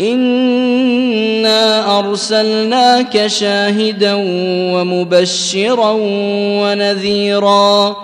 انا 0.00 1.98
ارسلناك 1.98 3.26
شاهدا 3.26 4.14
ومبشرا 4.74 5.96
ونذيرا 6.62 7.96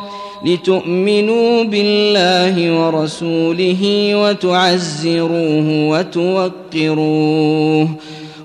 لتؤمنوا 0.47 1.65
بالله 1.65 2.85
ورسوله 2.87 4.13
وتعزروه 4.15 5.89
وتوقروه 5.89 7.89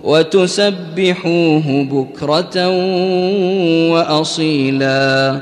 وتسبحوه 0.03 1.83
بكره 1.91 2.67
واصيلا 3.91 5.41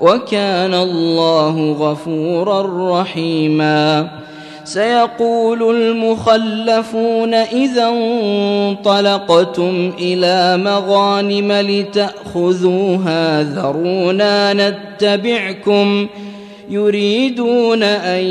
وكان 0.00 0.74
الله 0.74 1.72
غفورا 1.72 2.92
رحيما 3.00 4.08
سيقول 4.64 5.76
المخلفون 5.82 7.34
اذا 7.34 7.88
انطلقتم 7.88 9.92
الى 9.98 10.56
مغانم 10.64 11.52
لتاخذوها 11.52 13.42
ذرونا 13.42 14.52
نتبعكم 14.70 16.06
يريدون 16.70 17.82
ان 17.82 18.24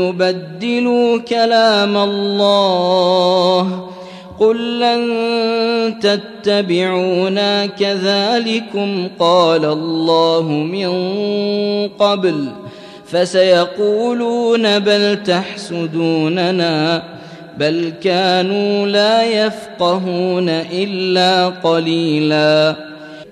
يبدلوا 0.00 1.18
كلام 1.18 1.96
الله 1.96 3.86
قل 4.40 4.80
لن 4.80 5.04
تتبعونا 6.00 7.66
كذلكم 7.66 9.08
قال 9.18 9.64
الله 9.64 10.42
من 10.48 10.90
قبل 11.88 12.48
فسيقولون 13.06 14.78
بل 14.78 15.22
تحسدوننا 15.22 17.02
بل 17.58 17.92
كانوا 18.02 18.86
لا 18.86 19.22
يفقهون 19.24 20.48
الا 20.48 21.46
قليلاً 21.48 22.85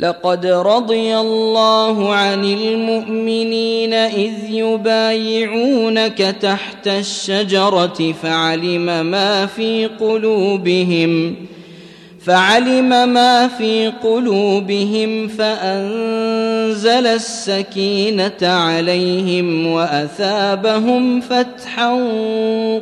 لقد 0.00 0.46
رضي 0.46 1.16
الله 1.16 2.14
عن 2.14 2.44
المؤمنين 2.44 3.94
اذ 3.94 4.32
يبايعونك 4.50 6.18
تحت 6.18 6.88
الشجره 6.88 8.12
فعلم 8.22 9.06
ما 9.06 9.46
في 9.46 9.86
قلوبهم 9.86 11.34
فعلم 12.26 12.88
ما 12.88 13.48
في 13.48 13.92
قلوبهم 14.02 15.28
فانزل 15.28 17.06
السكينه 17.06 18.30
عليهم 18.42 19.66
واثابهم 19.66 21.20
فتحا 21.20 22.08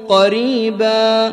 قريبا 0.08 1.32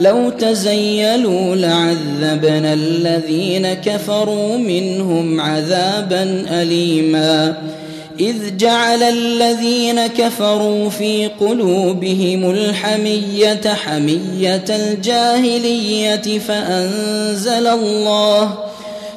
لو 0.00 0.30
تزيلوا 0.30 1.56
لعذبنا 1.56 2.72
الذين 2.74 3.74
كفروا 3.74 4.56
منهم 4.56 5.40
عذابا 5.40 6.44
أليما 6.50 7.54
إذ 8.20 8.56
جعل 8.56 9.02
الذين 9.02 10.06
كفروا 10.06 10.90
في 10.90 11.26
قلوبهم 11.40 12.50
الحمية 12.50 13.60
حمية 13.84 14.64
الجاهلية 14.70 16.38
فأنزل 16.38 17.66
الله 17.66 18.54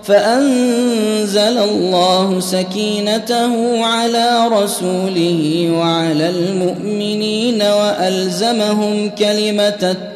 فأنزل 0.03 1.39
الله 1.63 2.39
سكينته 2.39 3.85
على 3.85 4.47
رسوله 4.51 5.69
وعلى 5.73 6.29
المؤمنين 6.29 7.61
وألزمهم 7.61 9.09
كلمة 9.09 10.08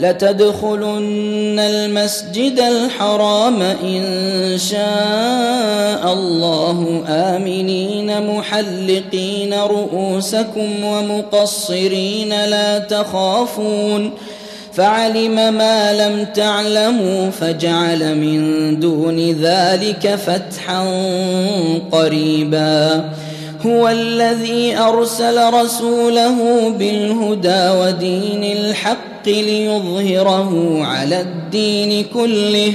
لتدخلن 0.00 1.58
المسجد 1.58 2.60
الحرام 2.60 3.62
إن 3.62 4.58
شاء 4.58 6.12
الله 6.12 7.02
آمنين 7.08 8.36
محلقين 8.36 9.54
رؤوسكم 9.54 10.84
ومقصرين 10.84 12.28
لا 12.44 12.78
تخافون 12.78 14.10
فعلم 14.72 15.34
ما 15.54 15.92
لم 16.06 16.24
تعلموا 16.34 17.30
فجعل 17.30 18.16
من 18.18 18.80
دون 18.80 19.30
ذلك 19.42 20.14
فتحا 20.14 21.10
قريبا 21.92 23.04
هو 23.66 23.88
الذي 23.88 24.76
أرسل 24.76 25.52
رسوله 25.54 26.68
بالهدى 26.70 27.70
ودين 27.70 28.44
الحق 28.56 29.17
ليظهره 29.30 30.78
على 30.84 31.20
الدين 31.20 32.04
كله 32.14 32.72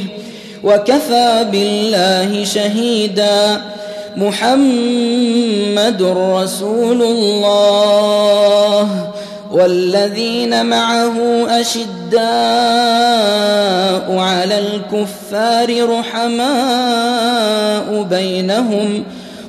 وكفى 0.64 1.46
بالله 1.52 2.46
شهيدا 2.46 3.62
محمد 4.18 6.02
رسول 6.18 7.02
الله 7.02 9.10
والذين 9.52 10.66
معه 10.66 11.14
أشداء 11.50 12.18
على 14.18 14.60
الكفار 14.60 15.98
رحماء 16.00 18.04
بينهم 18.10 19.04
ۖ 19.20 19.23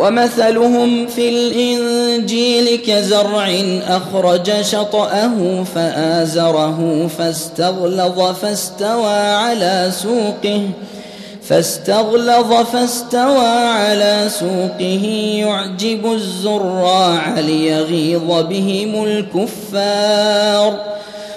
ومثلهم 0.00 1.06
في 1.06 1.28
الإنجيل 1.28 2.78
كزرع 2.86 3.48
أخرج 3.88 4.60
شطأه 4.62 5.64
فآزره 5.74 7.06
فاستغلظ 7.18 8.20
فاستوى 8.22 9.14
على 9.20 9.90
سوقه 10.02 10.62
فاستغلظ 11.42 12.52
فاستوى 12.52 13.46
على 13.66 14.28
سوقه 14.40 15.04
يعجب 15.46 16.12
الزراع 16.12 17.40
ليغيظ 17.40 18.46
بهم 18.48 19.04
الكفار 19.04 20.80